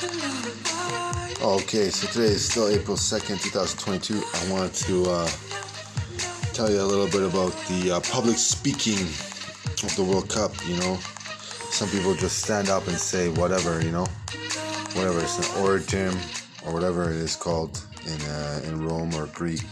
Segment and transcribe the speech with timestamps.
[0.00, 4.14] Okay, so today is still April 2nd, 2022.
[4.14, 5.28] I wanted to uh,
[6.52, 9.00] tell you a little bit about the uh, public speaking
[9.82, 10.52] of the World Cup.
[10.68, 10.94] You know,
[11.70, 14.06] some people just stand up and say whatever, you know,
[14.94, 15.18] whatever.
[15.18, 16.14] It's an oratum
[16.64, 19.66] or whatever it is called in, uh, in Rome or Greek.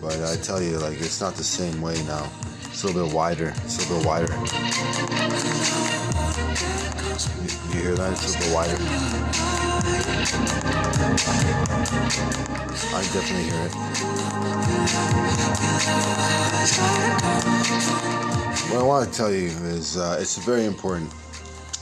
[0.00, 2.30] But I tell you, like, it's not the same way now.
[2.72, 3.52] It's a little bit wider.
[3.64, 4.32] It's a little wider.
[7.42, 8.12] You, you hear that?
[8.12, 8.76] It's a little wider.
[12.94, 13.72] I definitely hear it.
[18.70, 21.12] What I want to tell you is uh, it's very important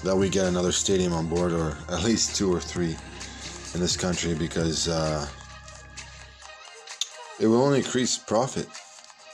[0.02, 2.97] that we get another stadium on board, or at least two or three
[3.75, 5.25] in this country, because uh,
[7.38, 8.66] it will only increase profit.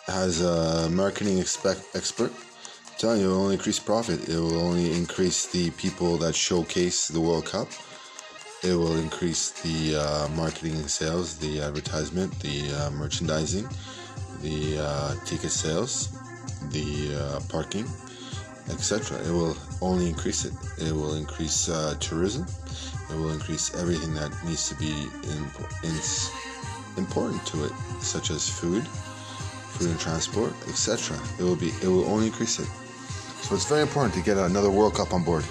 [0.08, 4.28] As a marketing expect, expert, I'm telling you, it will only increase profit.
[4.28, 7.68] It will only increase the people that showcase the World Cup
[8.62, 13.68] it will increase the uh, marketing and sales, the advertisement, the uh, merchandising,
[14.42, 16.08] the uh, ticket sales,
[16.70, 17.86] the uh, parking,
[18.70, 19.18] etc.
[19.18, 20.54] It will only increase it.
[20.78, 22.46] It will increase uh, tourism.
[23.10, 25.08] It will increase everything that needs to be
[26.96, 28.88] important to it, such as food,
[29.76, 31.18] food and transport, etc.
[31.38, 31.68] It will be.
[31.82, 32.68] It will only increase it.
[33.42, 35.44] So it's very important to get another World Cup on board.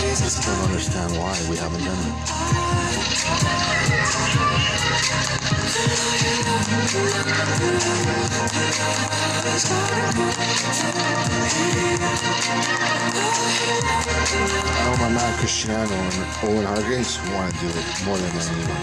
[0.00, 3.59] Just don't understand why we haven't done it.
[6.90, 6.96] Know
[14.98, 18.82] my man Cristiano and Owen Hargreaves want to do it more than anyone.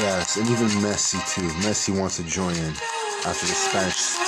[0.00, 1.48] Yes, and even Messi too.
[1.60, 2.74] Messi wants to join in
[3.26, 4.22] after the Spanish.